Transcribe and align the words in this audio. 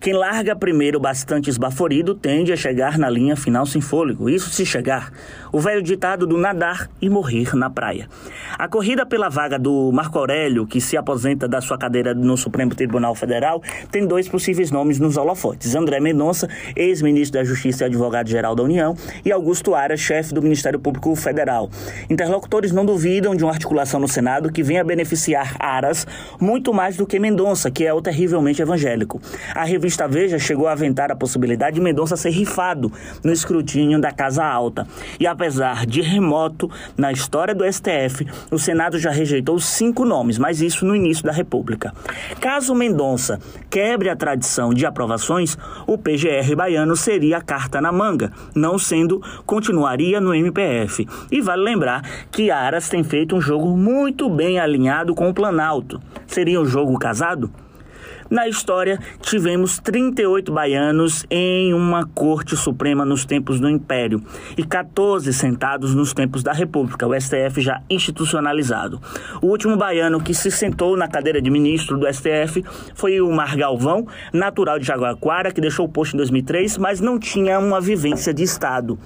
Quem 0.00 0.14
larga 0.14 0.56
primeiro 0.56 0.98
bastante 0.98 1.50
esbaforido 1.50 2.14
tende 2.14 2.54
a 2.54 2.56
chegar 2.56 2.96
na 2.96 3.10
linha 3.10 3.36
final 3.36 3.66
sem 3.66 3.82
fôlego. 3.82 4.30
Isso 4.30 4.48
se 4.48 4.64
chegar. 4.64 5.12
O 5.52 5.60
velho 5.60 5.82
ditado 5.82 6.26
do 6.26 6.38
nadar 6.38 6.88
e 7.02 7.10
morrer 7.10 7.54
na 7.54 7.68
praia. 7.68 8.08
A 8.58 8.66
corrida 8.66 9.04
pela 9.04 9.28
vaga 9.28 9.58
do 9.58 9.92
Marco 9.92 10.18
Aurélio, 10.18 10.66
que 10.66 10.80
se 10.80 10.96
aposenta 10.96 11.46
da 11.46 11.60
sua 11.60 11.76
cadeira 11.76 12.14
no 12.14 12.34
Supremo 12.34 12.74
Tribunal 12.74 13.14
Federal, 13.14 13.62
tem 13.92 14.06
dois 14.06 14.26
possíveis 14.26 14.70
nomes 14.70 14.98
nos 14.98 15.18
holofotes: 15.18 15.74
André 15.74 16.00
Mendonça, 16.00 16.48
ex-ministro 16.74 17.38
da 17.38 17.44
Justiça 17.44 17.84
e 17.84 17.86
advogado-geral 17.88 18.54
da 18.54 18.62
União, 18.62 18.96
e 19.22 19.30
Augusto 19.30 19.74
Aras, 19.74 20.00
chefe 20.00 20.32
do 20.32 20.40
Ministério 20.40 20.78
Público 20.78 21.14
Federal. 21.14 21.68
Interlocutores 22.08 22.72
não 22.72 22.86
duvidam 22.86 23.36
de 23.36 23.44
uma 23.44 23.52
articulação 23.52 24.00
no 24.00 24.08
Senado 24.08 24.50
que 24.50 24.62
venha 24.62 24.82
beneficiar 24.82 25.56
Aras 25.58 26.06
muito 26.40 26.72
mais 26.72 26.96
do 26.96 27.06
que 27.06 27.18
Mendonça, 27.18 27.70
que 27.70 27.84
é 27.84 27.92
o 27.92 28.00
terrivelmente 28.00 28.62
evangélico. 28.62 29.20
A 29.54 29.64
revista 29.64 29.89
revista 29.90 30.06
Veja 30.06 30.38
chegou 30.38 30.68
a 30.68 30.72
aventar 30.72 31.10
a 31.10 31.16
possibilidade 31.16 31.74
de 31.74 31.80
Mendonça 31.80 32.16
ser 32.16 32.30
rifado 32.30 32.92
no 33.24 33.32
escrutínio 33.32 34.00
da 34.00 34.12
Casa 34.12 34.44
Alta. 34.44 34.86
E 35.18 35.26
apesar 35.26 35.84
de 35.84 36.00
remoto 36.00 36.70
na 36.96 37.10
história 37.10 37.54
do 37.54 37.64
STF, 37.64 38.24
o 38.52 38.58
Senado 38.58 39.00
já 39.00 39.10
rejeitou 39.10 39.58
cinco 39.58 40.04
nomes, 40.04 40.38
mas 40.38 40.60
isso 40.60 40.86
no 40.86 40.94
início 40.94 41.24
da 41.24 41.32
República. 41.32 41.92
Caso 42.40 42.72
Mendonça 42.72 43.40
quebre 43.68 44.08
a 44.08 44.14
tradição 44.14 44.72
de 44.72 44.86
aprovações, 44.86 45.58
o 45.88 45.98
PGR 45.98 46.54
baiano 46.54 46.94
seria 46.94 47.38
a 47.38 47.42
carta 47.42 47.80
na 47.80 47.90
manga, 47.90 48.30
não 48.54 48.78
sendo, 48.78 49.20
continuaria 49.44 50.20
no 50.20 50.32
MPF. 50.32 51.04
E 51.32 51.40
vale 51.40 51.62
lembrar 51.62 52.02
que 52.30 52.48
Aras 52.48 52.88
tem 52.88 53.02
feito 53.02 53.34
um 53.34 53.40
jogo 53.40 53.76
muito 53.76 54.30
bem 54.30 54.60
alinhado 54.60 55.16
com 55.16 55.28
o 55.28 55.34
Planalto. 55.34 56.00
Seria 56.28 56.60
um 56.60 56.66
jogo 56.66 56.96
casado? 56.96 57.50
Na 58.30 58.46
história, 58.46 58.98
tivemos 59.20 59.78
38 59.78 60.52
baianos 60.52 61.26
em 61.28 61.74
uma 61.74 62.06
corte 62.06 62.56
suprema 62.56 63.04
nos 63.04 63.24
tempos 63.24 63.58
do 63.58 63.68
Império 63.68 64.22
e 64.56 64.64
14 64.64 65.32
sentados 65.32 65.94
nos 65.94 66.12
tempos 66.12 66.42
da 66.42 66.52
República, 66.52 67.06
o 67.06 67.20
STF 67.20 67.60
já 67.60 67.82
institucionalizado. 67.90 69.00
O 69.42 69.48
último 69.48 69.76
baiano 69.76 70.20
que 70.20 70.32
se 70.32 70.50
sentou 70.50 70.96
na 70.96 71.08
cadeira 71.08 71.42
de 71.42 71.50
ministro 71.50 71.98
do 71.98 72.06
STF 72.06 72.64
foi 72.94 73.20
o 73.20 73.32
Mar 73.32 73.56
Galvão, 73.56 74.06
natural 74.32 74.78
de 74.78 74.86
Jaguarquara, 74.86 75.50
que 75.50 75.60
deixou 75.60 75.86
o 75.86 75.88
posto 75.88 76.14
em 76.14 76.18
2003, 76.18 76.78
mas 76.78 77.00
não 77.00 77.18
tinha 77.18 77.58
uma 77.58 77.80
vivência 77.80 78.32
de 78.32 78.42
Estado. 78.42 78.98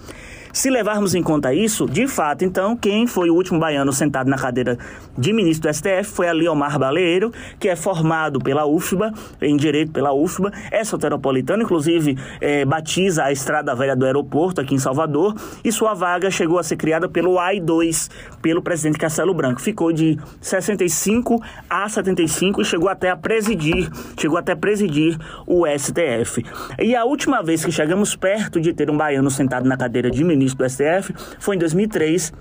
Se 0.55 0.71
levarmos 0.71 1.17
em 1.17 1.23
conta 1.23 1.53
isso, 1.53 1.85
de 1.85 2.07
fato, 2.07 2.45
então, 2.45 2.77
quem 2.77 3.09
foi 3.09 3.29
o 3.29 3.35
último 3.35 3.59
baiano 3.59 3.93
sentado 3.93 4.31
na 4.31 4.39
cadeira 4.39 4.79
de 5.19 5.33
ministro 5.33 5.69
do 5.69 5.75
STF 5.75 6.05
foi 6.05 6.29
a 6.29 6.33
Leomar 6.33 6.79
Baleiro, 6.79 7.33
que 7.59 7.69
é 7.69 7.75
formado 7.75 8.39
pela 8.39 8.65
UFBA, 8.65 9.13
em 9.43 9.57
Direito 9.57 9.91
pela 9.91 10.13
UFBA, 10.13 10.53
é 10.71 10.85
soteropolitano, 10.85 11.65
inclusive 11.65 12.17
é, 12.41 12.65
batiza 12.65 13.25
a 13.25 13.33
Estrada 13.33 13.75
Velha 13.75 13.97
do 13.97 14.07
Aeroporto 14.07 14.61
aqui 14.61 14.77
em 14.77 14.79
Salvador, 14.79 15.35
e 15.65 15.73
sua 15.73 15.93
vaga 15.93 16.31
chegou 16.31 16.57
a 16.57 16.63
ser 16.63 16.77
criada 16.77 17.09
pelo 17.09 17.33
AI2, 17.33 18.09
pelo 18.41 18.63
presidente 18.63 18.97
Castelo 18.97 19.35
Branco. 19.35 19.61
Ficou 19.61 19.93
de 19.93 20.17
65 20.41 21.43
a 21.69 21.89
75 21.89 22.63
e 22.63 22.65
chegou 22.65 22.89
até 22.89 23.11
a 23.11 23.17
presidir, 23.17 23.91
chegou 24.17 24.39
até 24.39 24.53
a 24.53 24.57
presidir 24.57 25.19
o 25.49 25.65
STF. 25.67 26.45
E 26.79 26.95
a 26.95 27.05
última 27.05 27.43
vez 27.43 27.65
que 27.65 27.73
chegamos 27.73 28.15
perto 28.15 28.61
de 28.61 28.73
ter 28.73 28.89
um 28.89 28.97
baiano 28.97 29.33
sentado 29.33 29.69
na 29.69 29.77
cadeira 29.77 30.09
de 30.09 30.23
ministro 30.23 30.44
ministro 30.45 30.65
do 30.65 30.71
STF 30.71 31.15
foi 31.39 31.57
em 31.57 31.59
2003 31.59 32.33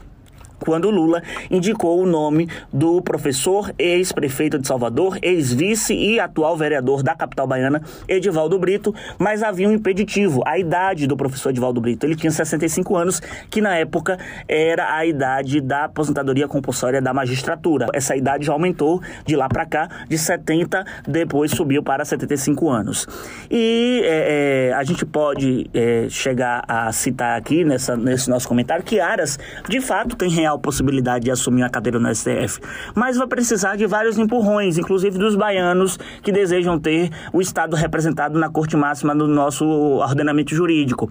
quando 0.63 0.89
Lula 0.89 1.21
indicou 1.51 2.01
o 2.01 2.05
nome 2.05 2.47
do 2.71 3.01
professor, 3.01 3.73
ex-prefeito 3.77 4.57
de 4.57 4.67
Salvador, 4.67 5.17
ex-vice 5.21 5.93
e 5.93 6.19
atual 6.19 6.55
vereador 6.55 7.03
da 7.03 7.13
capital 7.13 7.45
baiana, 7.45 7.81
Edivaldo 8.07 8.57
Brito, 8.57 8.95
mas 9.19 9.43
havia 9.43 9.67
um 9.67 9.73
impeditivo, 9.73 10.42
a 10.45 10.58
idade 10.58 11.05
do 11.05 11.17
professor 11.17 11.49
Edivaldo 11.49 11.81
Brito. 11.81 12.05
Ele 12.05 12.15
tinha 12.15 12.31
65 12.31 12.95
anos, 12.95 13.21
que 13.49 13.59
na 13.59 13.75
época 13.75 14.17
era 14.47 14.95
a 14.95 15.05
idade 15.05 15.59
da 15.59 15.86
aposentadoria 15.86 16.47
compulsória 16.47 17.02
da 17.02 17.13
magistratura. 17.13 17.87
Essa 17.93 18.15
idade 18.15 18.45
já 18.45 18.53
aumentou 18.53 19.02
de 19.25 19.36
lá 19.36 19.49
para 19.49 19.65
cá, 19.65 19.89
de 20.08 20.17
70, 20.17 20.86
depois 21.05 21.52
subiu 21.52 21.83
para 21.83 22.05
75 22.05 22.69
anos. 22.69 23.08
E 23.52 24.02
é, 24.05 24.08
é, 24.08 24.62
a 24.83 24.86
gente 24.86 25.05
pode 25.05 25.70
é, 25.73 26.08
chegar 26.10 26.61
a 26.67 26.92
citar 26.92 27.38
aqui 27.38 27.64
nessa, 27.64 27.95
nesse 27.95 28.30
nosso 28.30 28.45
comentário 28.49 28.83
que 28.83 28.99
Aras, 28.99 29.39
de 29.70 29.80
fato, 29.80 30.14
tem 30.17 30.30
real 30.30 30.60
possibilidade 30.60 31.23
de 31.23 31.32
assumir 31.32 31.64
a 31.64 31.70
cadeira 31.70 31.98
no 31.99 32.14
STF, 32.14 32.60
mas 32.93 33.16
vai 33.16 33.26
precisar 33.26 33.77
de 33.77 33.88
vários 33.88 34.17
empurrões, 34.17 34.77
inclusive 34.77 35.17
dos 35.17 35.38
baianos 35.38 35.98
que 36.22 36.33
desejam 36.33 36.77
ter 36.77 37.10
o 37.32 37.39
Estado 37.39 37.77
representado 37.77 38.38
na 38.38 38.49
Corte 38.49 38.76
Máxima 38.76 39.16
do 39.16 39.26
nosso 39.26 39.66
ordenamento 39.66 40.54
jurídico. 40.54 41.10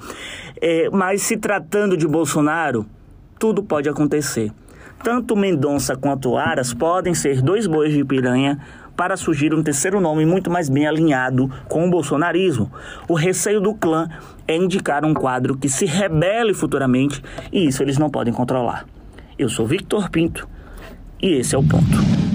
É, 0.61 0.91
mas 0.91 1.23
se 1.23 1.39
tratando 1.39 1.97
de 1.97 2.07
Bolsonaro, 2.07 2.85
tudo 3.39 3.63
pode 3.63 3.89
acontecer. 3.89 4.53
Tanto 5.03 5.35
Mendonça 5.35 5.97
quanto 5.97 6.37
Aras 6.37 6.75
podem 6.75 7.15
ser 7.15 7.41
dois 7.41 7.67
bois 7.67 7.93
de 7.93 8.05
piranha 8.05 8.59
para 8.97 9.17
surgir 9.17 9.55
um 9.55 9.63
terceiro 9.63 10.01
nome 10.01 10.25
muito 10.25 10.51
mais 10.51 10.69
bem 10.69 10.87
alinhado 10.87 11.51
com 11.69 11.87
o 11.87 11.91
bolsonarismo. 11.91 12.71
O 13.09 13.15
receio 13.15 13.61
do 13.61 13.75
clã 13.75 14.09
é 14.47 14.57
indicar 14.57 15.05
um 15.05 15.15
quadro 15.15 15.57
que 15.57 15.69
se 15.69 15.87
rebele 15.87 16.55
futuramente 16.55 17.23
e 17.53 17.67
isso 17.67 17.83
eles 17.83 17.99
não 17.99 18.11
podem 18.11 18.33
controlar. 18.33 18.87
Eu 19.39 19.49
sou 19.49 19.67
Victor 19.67 20.11
Pinto 20.11 20.49
e 21.21 21.39
esse 21.39 21.55
é 21.55 21.59
o 21.59 21.63
ponto. 21.63 22.32